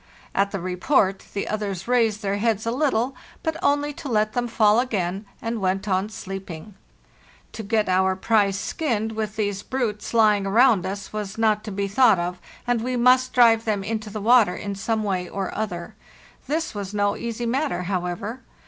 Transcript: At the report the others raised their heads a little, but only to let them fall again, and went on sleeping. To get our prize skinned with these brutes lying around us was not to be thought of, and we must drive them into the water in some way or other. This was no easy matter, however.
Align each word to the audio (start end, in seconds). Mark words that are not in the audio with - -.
At 0.33 0.49
the 0.49 0.59
report 0.59 1.25
the 1.35 1.47
others 1.47 1.87
raised 1.87 2.23
their 2.23 2.37
heads 2.37 2.65
a 2.65 2.71
little, 2.71 3.15
but 3.43 3.55
only 3.61 3.93
to 3.93 4.09
let 4.09 4.33
them 4.33 4.47
fall 4.47 4.79
again, 4.79 5.27
and 5.43 5.61
went 5.61 5.87
on 5.87 6.09
sleeping. 6.09 6.73
To 7.51 7.61
get 7.61 7.87
our 7.87 8.15
prize 8.15 8.57
skinned 8.59 9.11
with 9.11 9.35
these 9.35 9.61
brutes 9.61 10.15
lying 10.15 10.47
around 10.47 10.87
us 10.87 11.13
was 11.13 11.37
not 11.37 11.63
to 11.65 11.71
be 11.71 11.87
thought 11.87 12.17
of, 12.17 12.39
and 12.65 12.81
we 12.81 12.97
must 12.97 13.31
drive 13.33 13.63
them 13.65 13.83
into 13.83 14.09
the 14.09 14.19
water 14.21 14.55
in 14.55 14.73
some 14.73 15.03
way 15.03 15.29
or 15.29 15.53
other. 15.55 15.93
This 16.47 16.73
was 16.73 16.95
no 16.95 17.15
easy 17.15 17.45
matter, 17.45 17.83
however. 17.83 18.41